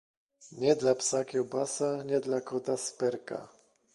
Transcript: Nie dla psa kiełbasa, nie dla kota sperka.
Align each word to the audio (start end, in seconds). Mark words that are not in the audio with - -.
Nie 0.51 0.75
dla 0.75 0.95
psa 0.95 1.25
kiełbasa, 1.25 2.03
nie 2.03 2.19
dla 2.19 2.41
kota 2.41 2.77
sperka. 2.77 3.47